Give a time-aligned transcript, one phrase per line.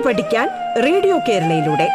[0.00, 0.48] കേട്ടു പഠിക്കാൻ
[0.82, 1.88] റേഡിയോ കേരളയിലൂടെ.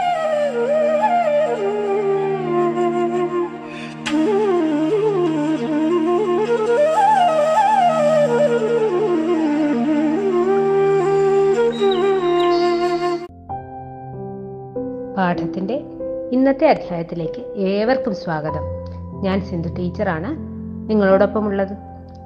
[15.18, 15.84] പാഠത്തിന്റെ
[16.32, 18.54] ഇന്നത്തെ അധ്യായത്തിലേക്ക് ഏവർക്കും സ്വാഗതം.
[19.22, 20.32] ഞാൻ സിന്ധു ടീച്ചറാണ്.
[20.90, 21.78] നിങ്ങളോടൊപ്പം ഉള്ളത്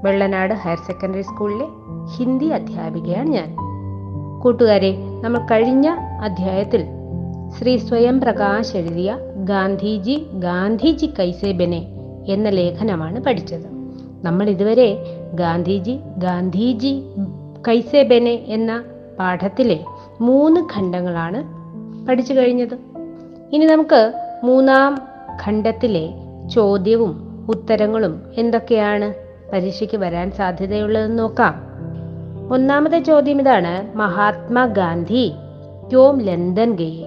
[0.04, 1.66] വെള്ളനാട് ഹയർ സെക്കൻഡറി സ്കൂളിലെ
[2.18, 3.56] ഹിന്ദി അധ്യാപികയാണ് ഞാൻ.
[4.44, 5.90] കൂട്ടുകാരെ നമ്മൾ കഴിഞ്ഞ
[6.24, 6.86] അധ്യായത്തിൽ
[7.58, 11.88] ശ്രീ സ്വയം പ്രകാശ് എഴുതിയ ഗാന്ധിജി ഗാന്ധിജി കൈസേ ബനെ
[12.28, 13.66] എന്ന ലേഖനമാണ് പഠിച്ചത്.
[14.24, 14.98] നമ്മൾ ഇതുവരെ
[15.34, 17.04] ഗാന്ധിജി ഗാന്ധിജി
[17.68, 18.84] കൈസേ ബനെ എന്ന
[19.20, 19.80] പാഠത്തിലെ
[20.22, 21.40] മൂന്ന് ഖണ്ഡങ്ങളാണ്
[22.08, 22.78] പഠിച്ചു കഴിഞ്ഞത്.
[23.54, 25.02] ഇനി നമുക്ക് മൂന്നാം
[25.46, 26.10] ഖണ്ഡത്തിലെ
[26.54, 29.14] ചോദ്യവും ഉത്തരങ്ങളും എന്തൊക്കെയാണ്?
[29.54, 31.70] പരീക്ഷയ്ക്ക് വരാൻ സാധ്യതയുള്ളതെന്ന് നോക്കാം.
[32.52, 33.98] ഒന്നാമത്തെ ചോദ്യം ഇതാണ്.
[33.98, 35.32] മഹാത്മാഗാന്ധി
[35.90, 37.06] ക്യോം ലണ്ടൻ ഗയെ?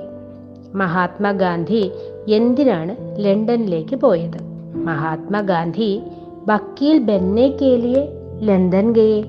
[0.75, 1.91] മഹാത്മാഗാന്ധി
[2.29, 4.43] എന്തിനാണ് ലണ്ടനിലേക്ക് പോയത്?
[4.75, 6.01] മഹാത്മാഗാന്ധി
[6.49, 8.09] വക്കീൽ ബെന്നെ കേലിയെ
[8.41, 9.23] ലണ്ടൻ ഗയെ?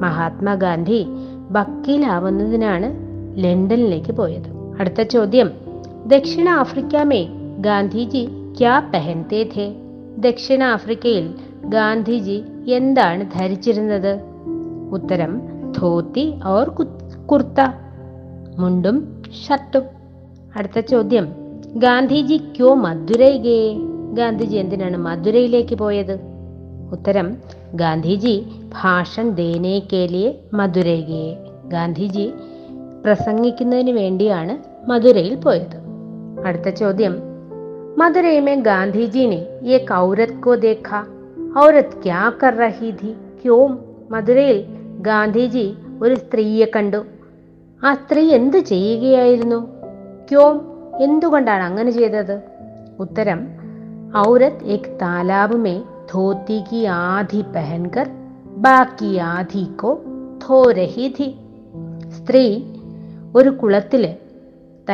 [0.00, 1.06] മഹാത്മാഗാന്ധി
[1.50, 2.94] വക്കീലാവുന്നതിനാണ്
[3.44, 4.80] ലണ്ടനിലേക്ക് പോയത്.
[4.80, 5.50] അടുത്ത ചോദ്യം.
[6.06, 9.74] ദക്ഷിണ ആഫ്രിക്ക മേ ഗാന്ധിജി ക്യാ പെഹൻതേ ഥേ?
[10.18, 14.20] ദക്ഷിണാഫ്രിക്കയിൽ ഗാന്ധിജി എന്താണ് ധരിച്ചിരുന്നത്?
[14.92, 16.68] ഉത്തരം ധോത്തി ഓർ
[17.26, 17.72] കുർത്ത.
[18.58, 19.82] മുണ്ടും ഷർട്ടും.
[20.56, 21.28] അടുത്ത ചോദ്യം.
[21.74, 23.38] ഗാന്ധിജി ക്യോ മധുരൈ
[24.12, 26.18] ഗാന്ധിജി എന്തിനാണ് മധുരയിലേക്ക് പോയത്?
[26.92, 27.36] ഉത്തരം
[27.74, 28.44] ഗാന്ധിജി
[28.82, 31.36] ഭാഷൻ ദേനേക്കേലിയെ കേലിയെ
[31.68, 32.32] ഗാന്ധിജി
[33.04, 35.78] പ്രസംഗിക്കുന്നതിന് വേണ്ടിയാണ് മധുരയിൽ പോയത്.
[36.46, 37.16] അടുത്ത ചോദ്യം.
[37.98, 41.04] മധുരയുമേ ഗാന്ധിജിനെ ഏ കൗരത് കോ ദേഖ?
[41.58, 43.12] ഔരത് ക്യാ കർ റഹി ധി?
[43.44, 43.78] ക്യോം?
[44.10, 44.64] മധുരയിൽ
[44.98, 47.04] ഗാന്ധിജി ഒരു സ്ത്രീയെ കണ്ടു.
[47.84, 49.66] ആ സ്ത്രീ എന്ത് ചെയ്യുകയായിരുന്നു?
[50.30, 50.60] ക്യോം
[51.00, 52.40] എന്തുകൊണ്ടാണ് അങ്ങനെ ചെയ്തത്?
[53.00, 53.46] ഉത്തരം
[54.28, 58.08] ഔരത് എക് താലാബ് മേ ധോത്തി കി ആധി പെഹൻകർ
[58.44, 60.00] ബാക്കി ആധി കോ
[60.48, 61.34] ധോരഹിധി
[62.08, 62.62] സ്ത്രീ
[63.36, 64.14] ഒരു കുളത്തിൽ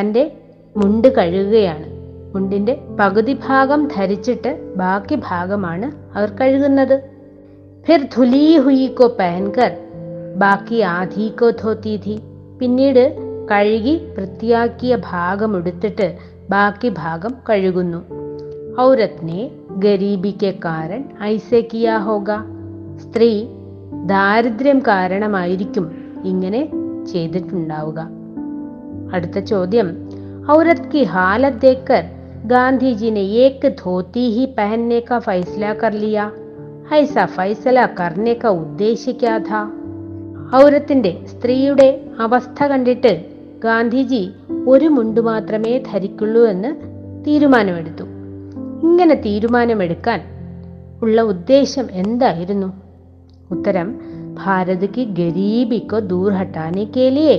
[0.01, 0.33] തന്റെ
[0.77, 1.87] മുണ്ട് കഴുകുകയാണ്.
[2.35, 7.03] മുണ്ടിന്റെ പകുതി ഭാഗം ധരിച്ചിട്ട് ബാക്കി ഭാഗമാണ് അവർ കഴുകുന്നത്.
[7.87, 9.77] ഫിർ ധുലി ഹുയി കോ പഹൻകർ
[10.38, 12.16] ബാക്കി ആധി കോ ധോത്തി ഥി
[12.60, 13.04] പിന്നീട്
[13.52, 16.08] കഴുകി വൃത്തിയാക്കിയ ഭാഗം എടുത്തിട്ട്
[16.50, 18.02] ബാക്കി ഭാഗം കഴുകുന്നു
[18.82, 19.42] ഔരത്നെ
[19.78, 22.32] ഗരീബിക്ക് കാരൻ ഐസെ കിയാ ഹോഗ
[23.02, 23.32] സ്ത്രീ
[24.06, 25.88] ദാരിദ്ര്യം കാരണമായിരിക്കും
[26.26, 26.64] ഇങ്ങനെ
[27.12, 28.00] ചെയ്തിട്ടുണ്ടാവുക
[29.12, 29.88] അടുത്ത ചോദ്യം
[30.50, 32.04] औरत की हालत देखकर
[32.46, 36.24] गांधी जी ने एक धोती ही पहनने का फैसला कर लिया
[36.94, 39.62] ऐसा फैसला करने का उद्देश्य क्या था
[40.56, 41.90] ഔരത്തിന്റെ സ്ത്രീയുടെ
[42.20, 43.12] അവസ്ഥ കണ്ടിട്ട്
[43.60, 44.24] ഗാന്ധിജി
[44.68, 46.72] ഒരു മുണ്ട് മാത്രമേ ധരിക്കുള്ളൂ എന്ന്
[47.26, 48.06] തീരുമാനമെടുത്തു
[48.84, 50.20] ഇങ്ങനെ തീരുമാനമെടുക്കാൻ
[51.02, 52.70] ഉള്ള ഉദ്ദേശം എന്തായിരുന്നു
[53.52, 53.88] ഉത്തരം
[54.34, 57.38] ഭാരത് കി ഗരീബി കോ ദൂർ ഹട്ടാനെ കെ ലിയേ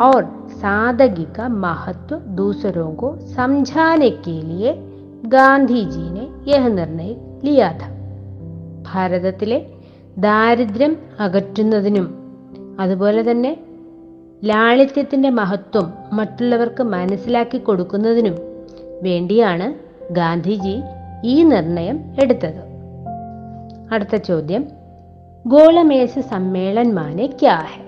[0.00, 0.20] और
[0.52, 4.70] सादगी का महत्व दूसरों को समझाने के लिए
[5.26, 7.10] ഗാന്ധി ജി ने यह निर्णय
[7.44, 7.88] लिया था
[8.86, 9.58] ഭാരതത്തിലെ
[10.18, 12.06] ദാരിദ്ര്യം അകറ്റുന്നതിനും
[12.80, 13.52] അതുപോലെ തന്നെ
[14.44, 18.36] ലാളിത്യത്തിന്റെ മഹത്വം മറ്റുള്ളവർക്ക് മനസ്സിലാക്കി കൊടുക്കുന്നതിനും
[19.02, 19.66] വേണ്ടിയാണ്
[20.12, 20.76] ഗാന്ധിജി
[21.24, 22.62] ഈ നിർണയം എടുത്തത്
[23.92, 24.64] അടുത്ത ചോദ്യം
[25.44, 27.82] ഗോളമേശ സമ്മേളൻ മാനെ ക്യാ ഹെ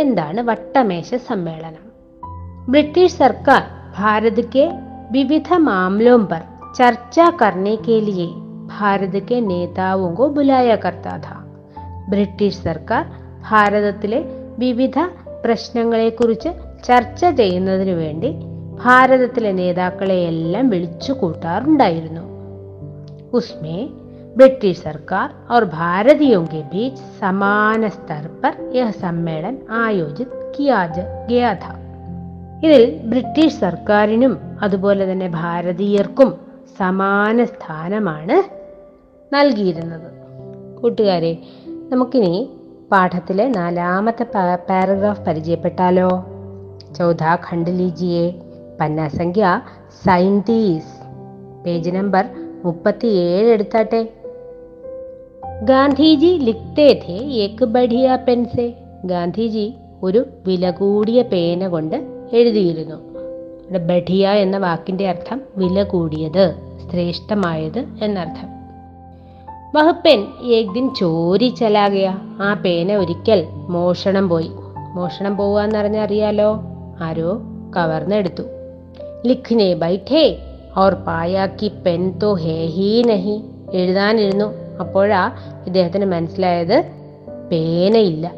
[0.00, 1.84] എന്താണ് വട്ടമേശ സമ്മേളനം
[2.68, 3.62] ब्रिटिश सरकार
[3.92, 4.64] भारत के
[5.12, 6.42] विविध मामलों पर
[6.74, 8.26] चर्चा करने के लिए
[8.68, 11.36] भारत के नेताओं को बुलाया करता था
[12.10, 13.02] ബ്രിട്ടീഷ് സർക്കാർ
[13.50, 14.20] ഭാരതത്തിലെ
[14.58, 14.98] വിവിധ
[15.44, 16.50] പ്രശ്നങ്ങളെക്കുറിച്ച്
[16.84, 18.30] ചർച്ച ചെയ്യുന്നതിനു വേണ്ടി
[18.84, 22.24] ഭാരതത്തിലെ നേതാക്കളെയെല്ലാം വിളിച്ചു കൂട്ടാറുണ്ടായിരുന്നു
[23.32, 23.78] ഉസ്മേ
[24.36, 30.80] ब्रिटिश सरकार और भारतीयों के बीच समान स्तर पर यह सम्मेलन आयोजित किया
[31.28, 31.72] गया था
[32.62, 36.30] ഇതിൽ ബ്രിട്ടീഷ് സർക്കാരിനും അതുപോലെ തന്നെ ഭാരതീയർക്കും
[36.78, 38.36] സമാന സ്ഥാനമാണ്
[39.32, 40.08] നൽകിയിരുന്നത്
[40.80, 41.32] കൂട്ടുകാരെ
[41.92, 42.32] നമുക്കിനി
[42.93, 44.23] പാഠത്തിലെ നാലാമത്തെ
[44.69, 46.25] പാരഗ്രാഫ് പരിചയപ്പെട്ടാലോ?
[46.97, 48.31] ചൗഥാ ഖണ്ഡ് ലീജിയെ
[48.79, 49.61] പന്ന സംഖ്യ
[50.05, 51.07] സൈൻതീസ്
[51.65, 52.25] പേജ് നമ്പർ
[52.65, 54.09] മുപ്പത്തിയേഴ് എടുത്താട്ടെ.
[55.63, 58.73] ഗാന്ധിജി ലിഖ്തേ ഥേ ഏക് ബഡിയ പെൻസെ.
[59.05, 59.73] ഗാന്ധിജി
[60.03, 62.95] ഒരു വില കൂടിയ പേന കൊണ്ട് എഴുതിയിരുന്നു.
[63.77, 66.55] ബഡിയ എന്ന വാക്കിന്റെ അർത്ഥം വില കൂടിയത്
[66.91, 68.52] ശ്രേഷ്ഠമായത് എന്നർത്ഥം.
[69.75, 72.07] വഹ് ഏകദിൻ ഏക് ദിൻ ചോരി ചലാകയ
[72.41, 74.51] ആ പേന ഒരിക്കൽ മോഷണം പോയി.
[74.95, 76.61] മോഷണം പോവുക അറിഞ്ഞറിയാലോ
[77.01, 77.41] ആരോ
[77.75, 78.43] കവർന്നെടുത്തു.
[79.25, 80.37] ലിഖ്നെ ബൈഠേ
[80.77, 83.43] ഓർ പായാക്കി പെൻ തോ ഹേ ഹീ നഹി.
[83.73, 84.45] എഴുതാനിരുന്നു.
[84.79, 85.31] അപ്പോഴാ
[85.65, 86.83] ഇദ്ദേഹത്തിന് മനസ്സിലായത്
[87.51, 88.31] പേനയില്ല.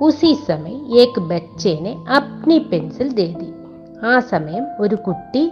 [0.00, 3.52] ഉസി സമയം ഏക് ബച്ചേനെ അപ്നി പെൻസിൽ ദേതി.
[4.06, 5.50] ആ സമയം ഒരു കുട്ടി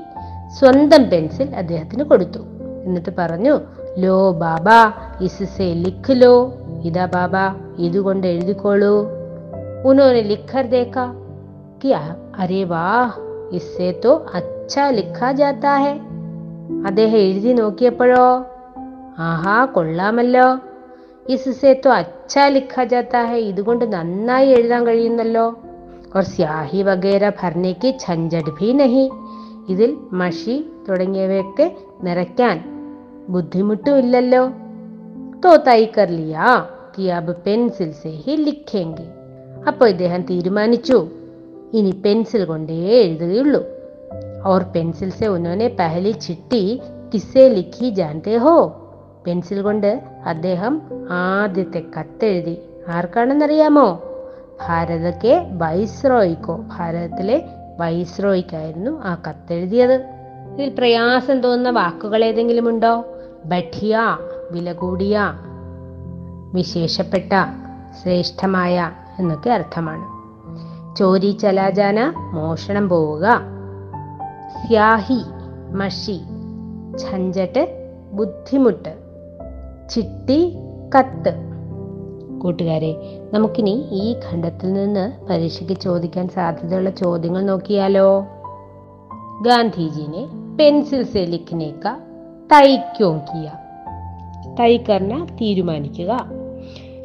[0.59, 2.39] സ്വന്തം പെൻസിൽ അദ്ദേഹത്തിന് കൊടുത്തു.
[2.85, 3.61] എന്നിട്ട് പറഞ്ഞു
[3.99, 4.69] ലോ ബാബ
[5.21, 6.35] ഇസ്സെ ലിഖ് ലോ
[6.85, 7.37] ഇതാ ബാബ
[7.79, 9.09] ഇതുകൊണ്ട് എഴുതിക്കോളൂ
[9.85, 11.15] ഉനോനെ ലിഖർ ദേക്കാ
[11.83, 13.21] കിയാ അരേ വാഹ്
[13.57, 15.95] ഇസ്സെ തോ അച്ഛാ ലിഖാ ജാത്താ ഹെ
[16.87, 18.47] അദ്ദേഹം എഴുതി നോക്കിയപ്പോഴോ
[19.19, 20.59] ആഹാ കൊള്ളാമല്ലോ
[21.27, 25.53] ഇസ്സെ തോ അച്ഛാ ലിഖാ ജാത്താ ഹെ ഇതുകൊണ്ട് നന്നായി എഴുതാൻ കഴിയുന്നല്ലോ
[26.15, 29.11] और സ്യാഹി വഗേര ഭർണേക്ക് ഝഞ്ചട് ഭി നഹി
[29.69, 32.80] ഇതിൽ മഷി തുടങ്ങിയവയൊക്കെ നിറയ്ക്കാൻ
[33.30, 34.44] ബുദ്ധിമുട്ടുമില്ലല്ലോ
[35.44, 36.46] तो तय कर लिया
[36.96, 39.06] कि अब पेंसिल से ही लिखेंगे
[39.70, 40.98] അപ്പോൾ ഇദ്ദേഹം തീരുമാനിച്ചു
[41.74, 43.62] ഇനി പെൻസിൽ കൊണ്ടേ എഴുതുകയുള്ളൂ
[44.46, 46.62] और पेंसिल से उन्होंने पहली चिट्ठी
[47.12, 48.56] किससे लिखी जानते हो
[49.26, 49.92] പെൻസിൽ കൊണ്ട്
[50.26, 50.74] അദ്ദേഹം
[51.22, 52.56] ആദ്യത്തെ കത്തെഴുതി
[52.90, 53.88] ആർക്കാണെന്നറിയാമോ
[54.62, 57.38] ഭാരതക്കെ വൈസ്രോയ്ക്കോ ഭാരതത്തിലെ
[57.80, 59.96] വൈസ്രോയ്ക്കായിരുന്നു ആ കത്തെഴുതിയത്
[60.54, 62.94] ഇതിൽ പ്രയാസം തോന്നുന്ന വാക്കുകൾ ഏതെങ്കിലും ഉണ്ടോ
[63.45, 63.99] ബഠിയ
[64.51, 65.21] വില കൂടിയ
[66.55, 67.33] വിശേഷപ്പെട്ട
[68.03, 70.21] ശ്രേഷ്ഠമായ എന്നൊക്കെ അർത്ഥമാണ്.
[70.97, 73.41] ചോരി ചലാജാന മോഷണം പോവുക.
[74.51, 75.23] സ്യാഹി
[75.73, 76.21] മഷി
[77.05, 78.99] ഝഞ്ചട്ട് ബുദ്ധിമുട്ട്
[79.91, 80.57] ചിട്ടി
[80.99, 81.51] കത്ത്.
[82.43, 88.21] കൂട്ടുകാരെ നമുക്കിനി ഈ ഖണ്ഡത്തിൽ നിന്ന് പരീക്ഷയ്ക്ക് ചോദിക്കാൻ സാധ്യതയുള്ള ചോദ്യങ്ങൾ നോക്കിയാലോ?
[89.43, 91.19] ഗാന്ധിജിനെ പെൻസിൽ സെ
[92.53, 93.19] കാ തൈ ക്യോं.
[93.19, 93.53] കിയ
[94.61, 96.31] തൈ കർണ തീരുമാനിക്കുക.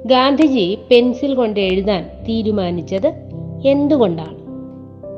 [0.06, 3.14] ഗാന്ധിജി പെൻസിൽ കൊണ്ട് എഴുതാൻ തീരുമാനിച്ചത്
[3.66, 4.38] എന്തുകൊണ്ടാണ്?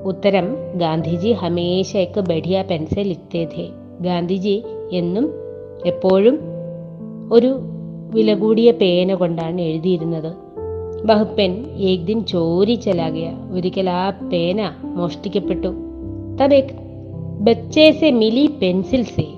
[0.07, 3.69] ഉത്തരം ഗാന്ധിജി ഹമേശ എക്ക് ബഡിയ പെൻസിൽ ഇത്തേതേ
[4.01, 5.33] ഗാന്ധിജി എന്നും
[5.85, 6.39] എപ്പോഴും
[7.31, 7.59] ഒരു
[8.13, 10.35] വില കൂടിയ പേന കൊണ്ടാണ് എഴുതിയിരുന്നത്.
[11.05, 13.31] ബഹുപ്പൻ പെൻ ഏക് ദിൻ ചോരി ചലാകിയ.
[13.51, 15.67] ഒരിക്കൽ ആ പേന മോഷ്ടിക്കപ്പെട്ടു.
[16.43, 16.73] തബേക്ക്
[17.39, 19.36] ബച്ചേസെ മിലി പെൻസിൽ സെ.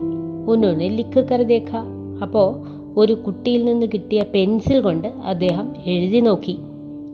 [0.49, 1.71] ഉന്നോനെ ലിക്ക് കരുതേക്ക
[2.21, 2.65] അപ്പോ
[2.97, 6.57] ഒരു കുട്ടിയിൽ നിന്ന് കിട്ടിയ പെൻസിൽ കൊണ്ട് അദ്ദേഹം എഴുതി നോക്കി.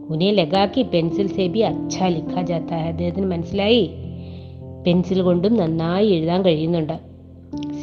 [0.10, 2.74] ഉനെ ലഗാക്കി പെൻസിൽ സേബി അച്ഛാ ലിഖാ ജാത്ത.
[2.74, 3.90] അദ്ദേഹത്തിന് മനസ്സിലായി?
[4.88, 6.94] പെൻസിൽ കൊണ്ടും നന്നായി എഴുതാൻ കഴിയുന്നുണ്ട്.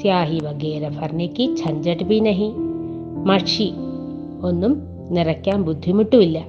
[0.00, 2.50] സ്യാഹി വഗേര ഫർണിക്ക് ഝഞ്ചട്ട് ബി നഹി.
[3.24, 3.72] മഷി
[4.42, 6.46] ഒന്നും നിറയ്ക്കാൻ ബുദ്ധിമുട്ടുമില്ല.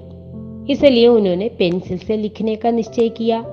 [0.69, 3.45] ഇസലിയെ ഉനോനെ പെൻസിൽ സെ ലിഖിനേക്കാൾ നിശ്ചയിക്കുക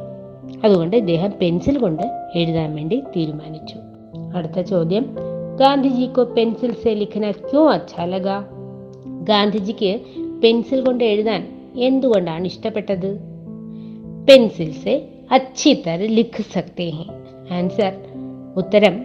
[0.64, 2.02] അതുകൊണ്ട് ഇദ്ദേഹം പെൻസിൽ കൊണ്ട്
[2.35, 3.75] എഴുതാൻ വേണ്ടി തീരുമാനിച്ചു.
[4.37, 5.29] അടുത്ത ചോദ്യം.
[5.60, 8.26] ഗാന്ധിജിക്കോ പെൻസിൽ സെ ലിഖന ക്യോ അച്ഛാ ലഗ?
[9.22, 10.00] ഗാന്ധിജിക്ക്
[10.44, 13.18] പെൻസിൽ കൊണ്ട് എഴുതാൻ എന്തുകൊണ്ടാണ് ഇഷ്ടപ്പെട്ടത്?
[14.28, 17.04] പെൻസിൽ സെ അച്ഛി തര ലിഖ് സക്തേ ഹെ.
[17.54, 17.92] ആൻസർ
[18.56, 19.04] ഉത്തരം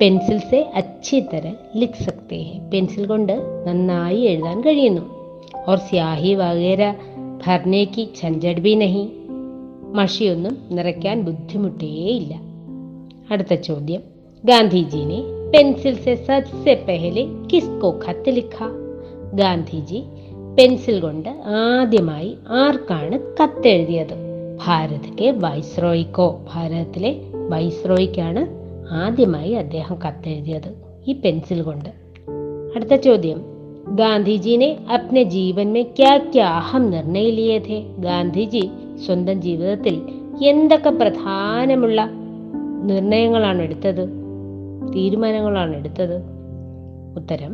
[0.00, 2.58] പെൻസിൽ സെ അച്ഛി തര ലിഖ് സക്തേ ഹെ.
[2.58, 5.02] പെൻസിൽ കൊണ്ട് നന്നായി എഴുതാൻ കഴിയുന്നു.
[5.70, 6.94] और സ്യാഹി വകേര
[7.46, 9.08] ഭർണേക്ക് ഝഞ്ചട് ബി നഹി.
[9.92, 12.40] മഷിയൊന്നും നിറയ്ക്കാൻ ബുദ്ധിമുട്ടേയില്ല
[13.30, 14.00] അടുത്ത ചോദ്യം.
[14.44, 18.68] ഗാന്ധിജിനെ പെൻസിൽ സെ സബ്സെ പെഹലെ കിസ്കോ ഖത്ത് ലിഖ
[19.34, 20.02] ഗാന്ധിജി
[20.58, 24.24] പെൻസിൽ കൊണ്ട് ആദ്യമായി ആർക്കാണ് കത്തെഴുതിയത്
[24.66, 26.40] ഭാരതത്തെ വൈസ്രോയ്ക്കോ.
[26.54, 27.16] ഭാരതത്തിലെ
[27.48, 28.46] വൈസ്രോയ്ക്കാണ്
[28.90, 30.74] ആദ്യമായി അദ്ദേഹം കത്തെഴുതിയത്
[31.06, 31.88] ഈ പെൻസിൽ കൊണ്ട്.
[32.76, 33.40] അടുത്ത ചോദ്യം.
[33.88, 38.70] ഗാന്ധിജിനെ അപ്നെ ജീവൻ മേ ക്യാ ക്യാ അഹം നിർണയ ലിയേ ഥേ ഗാന്ധിജി
[39.06, 40.02] സ്വന്തം ജീവിതത്തിൽ
[40.44, 42.10] എന്തൊക്കെ പ്രധാനമുള്ള
[42.82, 44.23] നിർണയങ്ങളാണ് എടുത്തത്?
[44.93, 46.17] തീരുമാനങ്ങളാണ് എടുത്തത്
[47.19, 47.53] ഉത്തരം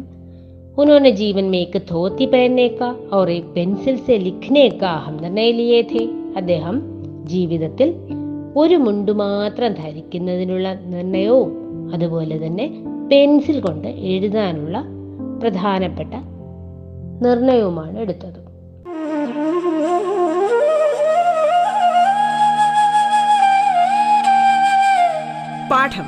[0.78, 5.52] उन्होंने जीवन में एक धोती पहनने का और एक पेंसिल से लिखने का अहम निर्णय
[5.52, 6.02] लिए थे
[6.40, 6.76] അദ്ദേഹം
[7.26, 7.90] ജീവിതത്തിൽ
[8.56, 11.52] ഒരു മുണ്ടു മാത്രം ധരിക്കുന്നതിനുള്ള നിർണയവും
[11.94, 12.66] അതുപോലെ തന്നെ
[13.12, 14.76] പെൻസിൽ കൊണ്ട് എഴുതാനുള്ള
[15.42, 16.14] പ്രധാനപ്പെട്ട
[17.22, 18.42] നിർണയവുമാണ് എടുത്തത്
[25.70, 26.08] പാഠം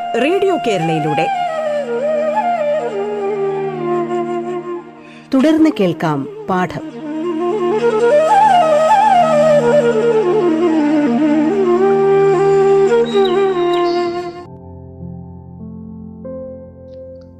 [0.15, 1.27] റേഡിയോ കേരളയിലൂടെ.
[5.33, 6.81] തുടർന്ന് കേൾക്കാം പാഠം.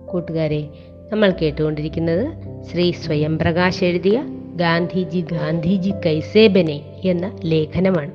[0.08, 0.70] കൂട്ടുകാരെ
[1.12, 2.28] നമ്മൾ കേട്ടുകൊണ്ടിരിക്കുന്നത്
[2.72, 4.24] ശ്രീ സ്വയം പ്രകാശ് എഴുതിയ
[4.56, 8.12] ഗാന്ധിജി ഗാന്ധിജി കൈസേബനെ എന്ന ലേഖനമാണ്.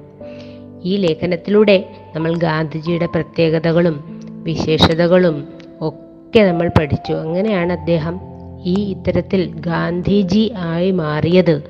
[0.82, 1.84] ഈ ലേഖനത്തിലൂടെ
[2.14, 4.15] നമ്മൾ ഗാന്ധിജിയുടെ പ്രത്യേകതകളും
[4.46, 5.48] വിശേഷതകളും
[5.80, 7.12] ഒക്കെ നമ്മൾ പഠിച്ചു.
[7.12, 8.20] അങ്ങനെയാണ് അദ്ദേഹം
[8.64, 11.62] ഈ ഇത്തരത്തിൽ ഗാന്ധിജി ആയി മാറിയത്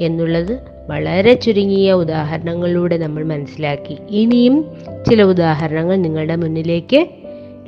[0.00, 0.60] എന്നുള്ളത്
[0.90, 3.96] വളരെ ചുരുങ്ങിയ ഉദാഹരണങ്ങളിലൂടെ നമ്മൾ മനസ്സിലാക്കി.
[4.10, 4.64] ഇനിയും
[5.10, 7.06] ചില ഉദാഹരണങ്ങൾ നിങ്ങളുടെ മുന്നിലേക്ക്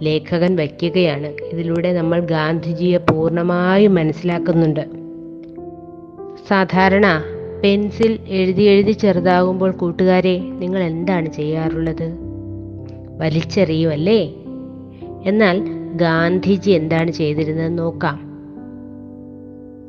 [0.02, 1.26] ലേഖകൻ വയ്ക്കുകയാണ്.
[1.26, 4.84] ഇതിലൂടെ നമ്മൾ ഗാന്ധിജിയെ പൂർണമായും മനസ്സിലാക്കുന്നുണ്ട്.
[6.48, 7.22] സാധാരണ
[7.64, 12.06] പെൻസിൽ എഴുതി എഴുതി ചെറുതാകുമ്പോൾ കൂട്ടുകാരെ നിങ്ങൾ എന്താണ് ചെയ്യാറുള്ളത്?
[13.20, 14.34] വലിച്ചെറിയുമല്ലേ
[15.25, 15.57] എന്നാൽ
[15.95, 18.17] ഗാന്ധിജി എന്താണ് ചെയ്തിരുന്നത് നോക്കാം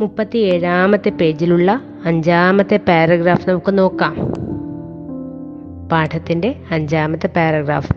[0.01, 1.71] മുപ്പത്തി ഏഴാമത്തെ പേജിലുള്ള
[2.05, 4.15] അഞ്ചാമത്തെ പാരഗ്രാഫ് നമുക്ക് നോക്കാം
[5.93, 7.93] പാഠത്തിന്റെ അഞ്ചാമത്തെ പാരഗ്രാഫ്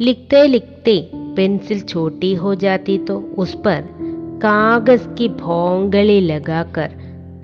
[0.00, 0.92] लिखते लिखते
[1.36, 3.80] पेंसिल छोटी हो जाती तो उस पर
[4.42, 6.90] कागज की भोंगली लगाकर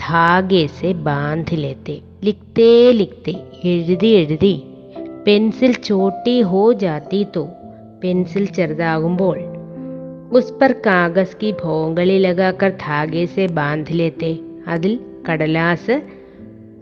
[0.01, 3.35] धागे से बांध लेते लिखते लिखते
[3.67, 4.55] എഴുതി എഴുതി
[5.27, 7.45] പെൻസിൽ ചോട്ടി ഹോ ജാത്തി തോ
[8.04, 9.38] പെൻസിൽ ചെറുതാകുമ്പോൾ
[10.86, 16.02] കാഗസ് കി ഭോങ്കളി ലഗാക്കർ ധാഗേസെ സെ ബാന്ധ് ലേത്തെ അതിൽ കടലാസ്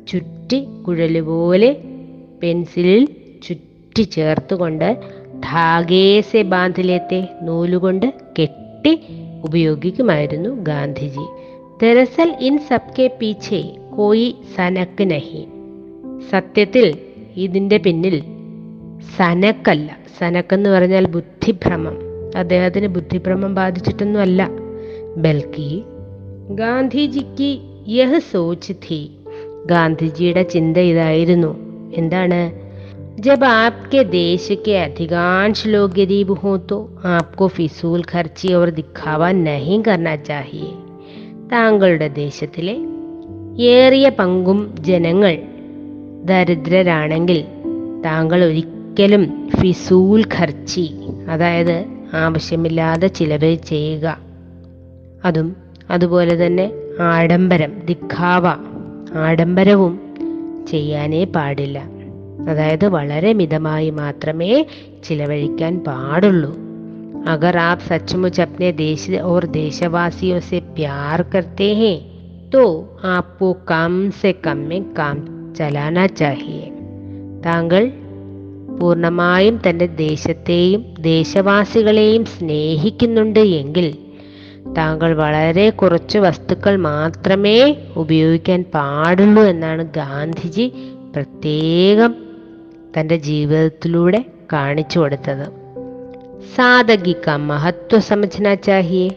[0.07, 1.77] ചുറ്റി കുഴലുപോലെ
[2.43, 3.07] പെൻസിലിൽ
[3.43, 4.97] ചുറ്റി ചേർത്തുകൊണ്ട്
[5.35, 8.99] ധാഗേസെ ബാന്ധിലേത്തെ നൂലുകൊണ്ട് കെട്ടി
[9.43, 11.25] ഉപയോഗിക്കുമായിരുന്നു ഗാന്ധിജി.
[11.81, 15.43] ദരസൽ ഇൻ സബ്കെ പീച്ചെ കോയി സനക്ക് നഹി.
[16.29, 16.97] സത്യത്തിൽ
[17.35, 18.23] ഇതിന്റെ പിന്നിൽ
[19.16, 21.96] സനക്കല്ല സനക്കെന്ന് പറഞ്ഞാൽ ബുദ്ധിഭ്രമം
[22.36, 24.42] അദ്ദേഹത്തിന് ബുദ്ധിഭ്രമം ബാധിച്ചിട്ടൊന്നുമല്ല
[25.16, 25.70] ബൽക്കി
[26.54, 27.50] ഗാന്ധിജിക്ക്
[27.88, 29.00] യഹ് സോച്ച് ഥി
[29.66, 31.52] ഗാന്ധിജിയുടെ ചിന്ത ഇതായിരുന്നു
[31.96, 32.42] എന്താണ്
[33.18, 36.76] जब आपके देश के अधिकांश लोग गरीब हों तो
[37.08, 40.70] आपको फिसूल खर्ची और दिखावा नहीं करना चाहिए
[41.50, 42.74] താങ്കളുടെ ദേശത്തിലെ
[43.74, 45.34] ഏറിയ പങ്കും ജനങ്ങൾ
[46.24, 47.38] ദരിദ്രരാണെങ്കിൽ
[48.06, 50.93] താങ്കൾ ഒരിക്കലും ഒരിക്കലും ഫിസൂൽ ഖർച്ചി
[51.29, 54.17] അതായത് ആവശ്യമില്ലാതെ ചിലവ് ചെയ്യുക.
[55.25, 55.55] അതും
[55.89, 58.43] അതുപോലെ തന്നെ ആഡംബരം ദിഖാവ
[59.17, 59.99] ആഡംബരവും
[60.71, 61.79] ചെയ്യാനേ പാടില്ല.
[62.49, 64.65] അതായത് വളരെ മിതമായി മാത്രമേ
[65.03, 66.57] ചിലവഴിക്കാൻ പാടുള്ളൂ.
[67.27, 72.01] അഗർ ആപ് സച്മുച്ച് അപ്നെ ദേശ ഓർ ദേശവാസിയോ സെ പ്യാർ കർത്തേ ഹേ
[72.53, 75.17] തോ ആപ്പോ കം സെ കമ്മെ കാം
[75.55, 76.69] ചലാന ചാഹിയെ.
[77.45, 77.91] താങ്കൾ
[78.77, 83.97] പൂർണമായും തന്റെ ദേശത്തെയും ദേശവാസികളെയും സ്നേഹിക്കുന്നുണ്ട് എങ്കിൽ
[84.77, 90.73] താങ്കൾ വളരെ കുറച്ച് വസ്തുക്കൾ മാത്രമേ ഉപയോഗിക്കാൻ പാടുള്ളൂ എന്നാണ് ഗാന്ധിജി
[91.15, 92.15] പ്രത്യേകം
[92.99, 95.59] തന്റെ ജീവിതത്തിലൂടെ കാണിച്ചു കൊടുത്തത്.
[96.55, 99.09] സാധകിക്ക മഹത്വ സമജന ചാഹിയെ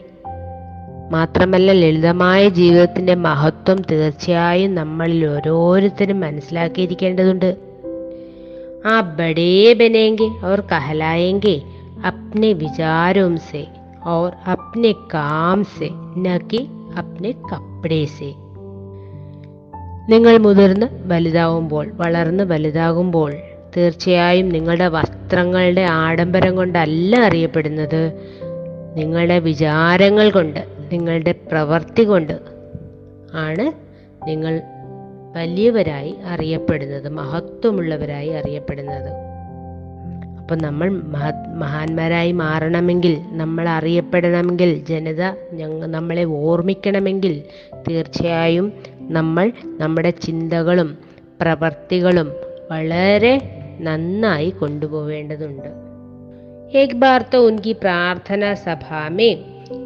[1.11, 7.72] മാത്രമല്ല ലളിതമായ ജീവിതത്തിന്റെ മഹത്വം തീർച്ചയായും നമ്മളിൽ ഓരോരുത്തരും മനസ്സിലാക്കിയിരിക്കേണ്ടതുണ്ട്.
[8.86, 11.56] ആ ബടേ ബനേങ്കെ और कहलाएंगे
[12.02, 13.62] अपने विचारों से
[14.06, 15.88] और अपने काम से
[16.18, 16.60] न कि
[16.96, 18.30] अपने कपड़े से
[20.10, 23.30] നിങ്ങൾ മുതിർന്ന് വലുതാവുമ്പോൾ വളർന്ന് വലുതാകുമ്പോൾ
[23.76, 28.00] തീർച്ചയായും നിങ്ങളുടെ വസ്ത്രങ്ങളുടെ ആഡംബരം കൊണ്ടല്ല അറിയപ്പെടുന്നത്
[28.96, 30.62] നിങ്ങളുടെ വിചാരങ്ങൾ കൊണ്ട്
[30.92, 32.36] നിങ്ങളുടെ പ്രവൃത്തി കൊണ്ട്
[33.46, 33.66] ആണ്
[34.26, 34.54] നിങ്ങൾ
[35.34, 39.10] വലിയവരായി അറിയപ്പെടുന്നത് മഹത്വമുള്ളവരായി അറിയപ്പെടുന്നത്
[40.40, 47.34] അപ്പം നമ്മൾ മഹ മഹാന്മാരായി മാറണമെങ്കിൽ നമ്മൾ അറിയപ്പെടണമെങ്കിൽ ജനത ഞങ്ങൾ നമ്മളെ ഓർമ്മിക്കണമെങ്കിൽ
[47.88, 48.68] തീർച്ചയായും
[49.10, 49.46] നമ്മൾ
[49.80, 50.90] നമ്മുടെ ചിന്തകളും
[51.40, 52.30] പ്രവർത്തികളും
[52.70, 53.34] വളരെ
[53.80, 55.68] നന്നായി കൊണ്ടുപോവേണ്ടതുണ്ട്
[56.74, 59.32] एक बार तो उनकी प्रार्थना सभा में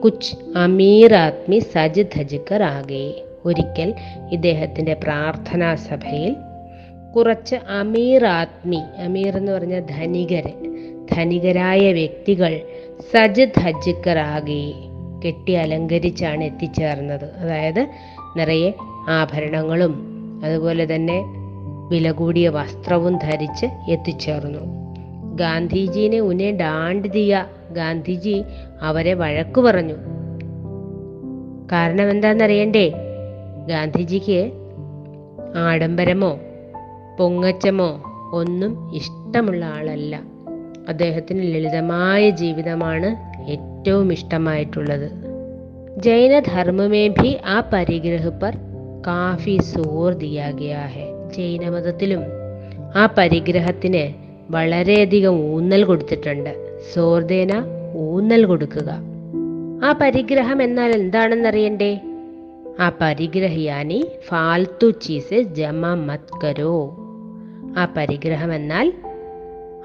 [0.01, 0.21] कुछ
[0.57, 3.05] अमीर आदमी സജ് ധജ് കർ ആകെ
[3.48, 3.94] ഒരിക്കൽ
[4.32, 6.36] ഇദ്ദേഹത്തിന്റെ പ്രാർത്ഥനാ സഭയിൽ
[7.16, 10.52] കുറച്ച് അമീർ ആത്മി അമീർ എന്ന് പറഞ്ഞ ധനികര്
[11.12, 12.62] ധനികരായ വ്യക്തികൾ
[13.14, 14.74] സജ് ഹജ്ജിക്കറാകെ
[15.26, 17.26] കെട്ടി അലങ്കരിച്ചാണ് എത്തിച്ചേർന്നത്.
[17.26, 17.88] അതായത്
[18.38, 18.72] നിറയെ
[19.10, 19.94] ആഭരണങ്ങളും
[20.46, 21.24] അതുപോലെ തന്നെ
[21.90, 24.60] വില കൂടിയ വസ്ത്രവും ധരിച്ച് എത്തിച്ചേർന്നു.
[25.36, 28.44] ഗാന്ധിജീനെ ഉന്നെ ഡാണ്ട് ദിയ ഗാന്ധിജി
[28.82, 29.94] അവരെ വഴക്കു പറഞ്ഞു.
[31.72, 33.07] കാരണം എന്താണെന്നറിയണ്ടേ?
[33.68, 34.52] ഗാന്ധിജിക്ക്
[35.58, 36.40] ആഡംബരമോ
[37.20, 40.22] പൊങ്ങച്ചമോ ഒന്നും ഇഷ്ടമുള്ള ആളല്ല.
[40.90, 45.12] അദ്ദേഹത്തിന് ലളിതമായ ജീവിതമാണ് ഏറ്റവും ഇഷ്ടമായിട്ടുള്ളത്.
[46.00, 48.58] ജൈനധർമ്മമേ ഭി ആ പരിഗ്രഹ പർ
[49.08, 50.52] കാഫി സോർ ദിയാ
[51.38, 52.22] ജൈനമതത്തിലും
[52.96, 54.14] ആ പരിഗ്രഹത്തിന്
[54.50, 56.78] വളരെയധികം ഊന്നൽ കൊടുത്തിട്ടുണ്ട്.
[56.94, 57.64] സോർദേന
[57.96, 58.90] ഊന്നൽ കൊടുക്കുക.
[59.84, 62.00] ആ പരിഗ്രഹം എന്നാൽ എന്താണെന്നറിയണ്ടേ?
[62.81, 66.75] ആ പരിഗ്രഹ യാനി ഫാൽത്തു ചീസ് ജമ മത് കരോ
[67.77, 68.87] ആ പരിഗ്രഹം എന്നാൽ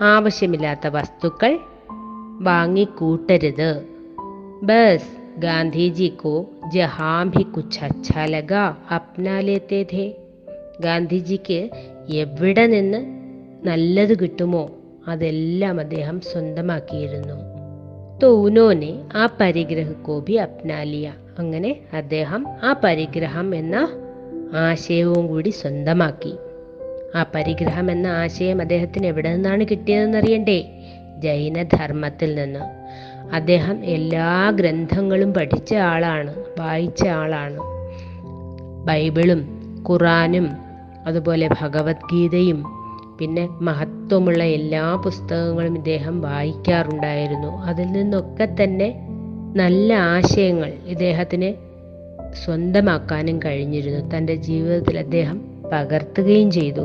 [0.04, 1.54] ആവശ്യമില്ലാത്ത വസ്തുക്കൾ
[2.42, 3.70] വാങ്ങിക്കൂട്ടരുത്
[4.64, 6.34] ബസ് ഗാന്ധിജി കോ
[6.74, 8.54] ജഹാം ഭി കുച്ച് അച്ഛാ ലഗ
[8.94, 10.06] അപ്നാ ലേത്തെ ഥേ
[10.82, 11.60] ഗാന്ധിജിക്ക്
[12.16, 13.02] എവിടെ നിന്ന്
[13.70, 14.66] നല്ലത് കിട്ടുമോ
[15.08, 17.38] അതെല്ലാം അദ്ദേഹം സ്വന്തമാക്കിയിരുന്നു
[18.22, 21.08] तो उन्होंने ആ പരിഗ്രഹ കോ ഭി അപ്നാ ലിയ
[21.39, 23.89] അങ്ങനെ അദ്ദേഹം ആ പരിഗ്രഹം എന്ന
[24.57, 26.37] ആശയവും കൂടി സ്വന്തമാക്കി.
[27.17, 30.69] ആ പരിഗ്രഹം എന്ന ആശയം അദ്ദേഹത്തിന് എവിടെ നിന്നാണ് കിട്ടിയതെന്നറിയണ്ടേ?
[31.19, 32.61] ജൈനധർമ്മത്തിൽ നിന്ന്.
[33.35, 37.59] അദ്ദേഹം എല്ലാ ഗ്രന്ഥങ്ങളും പഠിച്ച ആളാണ് വായിച്ച ആളാണ്.
[38.87, 40.49] ബൈബിളും ഖുറാനും
[41.07, 42.65] അതുപോലെ ഭഗവത്ഗീതയും
[43.19, 47.49] പിന്നെ മഹത്വമുള്ള എല്ലാ പുസ്തകങ്ങളും ഇദ്ദേഹം വായിക്കാറുണ്ടായിരുന്നു.
[47.49, 49.12] അതിൽ നിന്നൊക്കെ തന്നെ
[49.57, 51.55] നല്ല ആശയങ്ങൾ ഇദ്ദേഹത്തിന്
[52.45, 54.17] സ്വന്തമാക്കാനും കഴിഞ്ഞിരുന്നു.
[54.17, 56.81] തന്റെ ജീവിതത്തിൽ അദ്ദേഹം പകർത്തുകയും ചെയ്തു.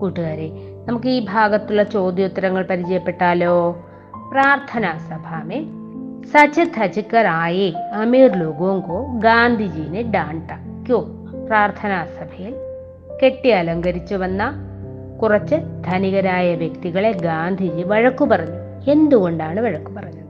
[0.00, 0.50] കൂട്ടുകാരെ
[0.86, 3.86] നമുക്ക് ഈ ഭാഗത്തുള്ള ചോദ്യോത്തരങ്ങൾ പരിചയപ്പെട്ടാലോ?
[4.32, 5.60] പ്രാർത്ഥനാ സഭാമേ.
[5.60, 10.50] മേ സചിത് അജിക്കർ ആയേ അമീർ ലുഗോങ്കോ ഗാന്ധിജീനെ ഡാണ്ട
[10.86, 11.00] ക്യോ?
[11.46, 12.54] പ്രാർത്ഥനാ സഭയിൽ
[13.24, 14.54] കെട്ടി അലങ്കരിച്ചു വന്ന
[15.22, 15.54] കുറച്ച്
[15.86, 18.90] ധനികരായ വ്യക്തികളെ ഗാന്ധിജി വഴക്കു പറഞ്ഞു.
[18.90, 20.25] എന്തുകൊണ്ടാണ് വഴക്കു പറഞ്ഞത്?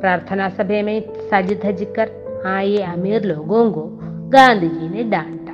[0.00, 2.10] പ്രാർത്ഥനാ സഭയമേ സജ് ധജിക്കർ
[2.46, 3.98] ആയ അമീർ ലോകോങ്കോ
[4.28, 5.48] ഗാന്ധിജിനെ ഡാണ്ട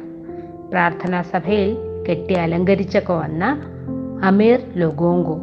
[0.70, 1.76] പ്രാർത്ഥനാ സഭയിൽ
[2.08, 3.44] കെട്ടി അലങ്കരിച്ചൊക്കെ വന്ന
[4.24, 5.36] അമീർ ലൊഗോങ്കോ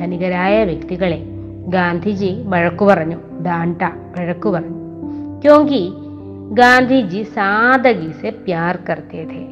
[0.00, 1.18] ധനികരായ വ്യക്തികളെ
[1.68, 3.82] ഗാന്ധിജി വഴക്കു പറഞ്ഞു ഡാണ്ട
[4.18, 4.80] വഴക്കു പറഞ്ഞു
[5.40, 5.84] ക്യോങ്കി
[6.52, 9.42] ഗാന്ധിജി സാദഗി സെ പ്യാർ കർത്തേ ഥേ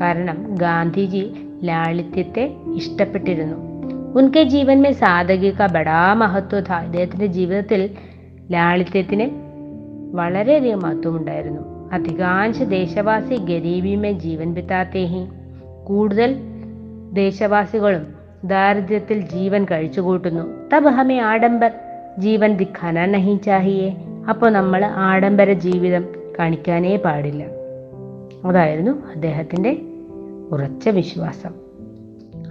[0.00, 3.56] കാരണം ഗാന്ധിജി ലാളിത്യത്തെ ഇഷ്ടപ്പെട്ടിരുന്നു
[4.20, 7.90] ഉൻകെ ജീവൻ മേ സാദഗി കാ ബടാ മഹത്വ ഥാ ഇദ്ദേഹത്തിന്റെ ജീവിതത്തിൽ
[8.50, 9.30] ലാളിത്യത്തിന്
[10.16, 11.90] വളരെയധികം മഹത്വമുണ്ടായിരുന്നു.
[11.92, 15.26] അധികാംശ ദേശവാസി ഗരീബിമേ ജീവൻ പിത്താത്തേഹി.
[15.84, 16.36] കൂടുതൽ
[17.12, 18.06] ദേശവാസികളും
[18.44, 20.76] ദാരിദ്ര്യത്തിൽ ജീവൻ കഴിച്ചുകൂട്ടുന്നു.
[20.76, 21.70] തബ് ഹമേ ആഡംബർ
[22.18, 23.96] ജീവൻ ദിഖാന നഹി ചാഹിയേ.
[24.28, 26.04] അപ്പോൾ നമ്മൾ ആഡംബര ജീവിതം
[26.38, 27.44] കാണിക്കാനേ പാടില്ല.
[28.44, 29.80] അതായിരുന്നു അദ്ദേഹത്തിന്റെ
[30.50, 31.50] ഉറച്ച വിശ്വാസം.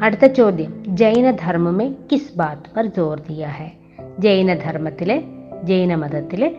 [0.03, 0.83] അടുത്ത ചോദ്യം.
[0.87, 3.71] ജൈനധർമ്മമേ കിസ് ബാത്ത് പർ ജോർ ഹെ.
[4.19, 5.23] ജൈനധർമ്മത്തിലെ
[5.63, 6.55] ജൈനമതത്തിലെ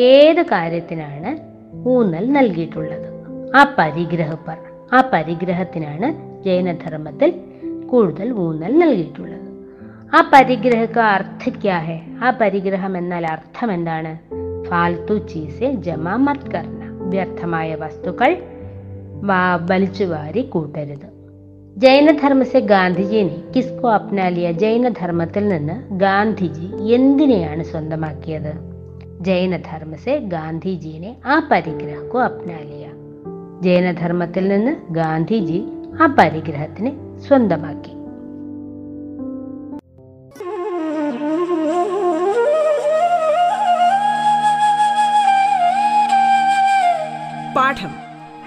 [0.00, 1.56] ഏത് കാര്യത്തിനാണ്
[1.88, 3.08] ഊന്നൽ നൽകിയിട്ടുള്ളത്?
[3.56, 4.32] ആ പരിഗ്രഹ
[4.92, 6.08] ആ പരിഗ്രഹത്തിനാണ്
[6.44, 7.40] ജൈനധർമ്മത്തിൽ
[7.86, 9.46] കൂടുതൽ ഊന്നൽ നൽകിയിട്ടുള്ളത്.
[10.16, 14.18] ആ പരിഗ്രഹക്ക് അർത്ഥ ക്യാ ഹെ ആ പരിഗ്രഹം എന്നാൽ അർത്ഥം എന്താണ്?
[14.64, 16.82] ഫാൽത്തു ചീസെ ജമ മത്കർണ.
[17.10, 18.36] വ്യർത്ഥമായ വസ്തുക്കൾ
[19.70, 21.15] വലിച്ചുവാരി കൂട്ടരുത്.
[21.76, 28.52] ജൈനധർമ്മസെ ഗാന്ധിജിനെ കിസ്കോ അപ്നാലിയ ജൈനധർമ്മത്തിൽ നിന്ന് ഗാന്ധിജി എന്തിനെയാണ് സ്വന്തമാക്കിയത്?
[29.20, 32.86] ജൈനധർമ്മസെ ഗാന്ധിജിനെ ആ പരിഗ്രഹക്കോ അപ്നാലിയ.
[33.62, 35.64] ജൈനധർമ്മത്തിൽ നിന്ന് ഗാന്ധിജി
[36.02, 36.92] ആ പരിഗ്രഹത്തിനെ
[37.28, 37.92] സ്വന്തമാക്കി.
[47.54, 47.90] പാഠം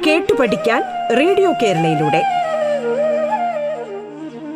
[0.08, 0.82] കേട്ടു പഠിക്കാൻ
[1.18, 2.39] റേഡിയോ കേരളയിലൂടെ.